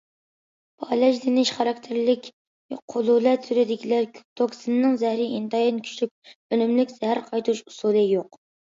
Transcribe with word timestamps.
پالەچلىنىش 0.85 1.51
خاراكتېرلىك 1.57 2.31
قۇلۇلە 2.95 3.35
تۈرىدىكىلەر 3.45 4.09
توكسىنىنىڭ 4.43 4.99
زەھىرى 5.05 5.31
ئىنتايىن 5.37 5.81
كۈچلۈك، 5.87 6.35
ئۈنۈملۈك 6.39 7.01
زەھەر 7.01 7.27
قايتۇرۇش 7.31 7.67
ئۇسۇلى 7.73 8.09
يوق. 8.15 8.47